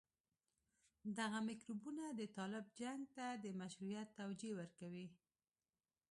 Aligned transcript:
دغه 1.19 1.39
میکروبونه 1.49 2.03
د 2.19 2.21
طالب 2.37 2.65
جنګ 2.79 3.01
ته 3.15 3.25
د 3.43 3.45
مشروعيت 3.61 4.09
توجيه 4.19 4.53
ورکوي. 4.59 5.07